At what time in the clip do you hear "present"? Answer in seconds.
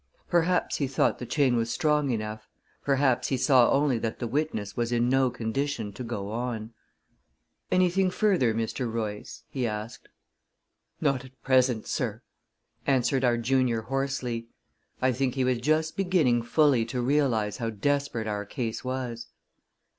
11.43-11.85